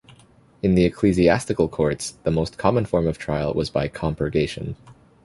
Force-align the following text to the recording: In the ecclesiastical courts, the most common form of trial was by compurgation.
In 0.63 0.73
the 0.73 0.83
ecclesiastical 0.85 1.69
courts, 1.69 2.13
the 2.23 2.31
most 2.31 2.57
common 2.57 2.85
form 2.85 3.05
of 3.07 3.19
trial 3.19 3.53
was 3.53 3.69
by 3.69 3.87
compurgation. 3.87 4.75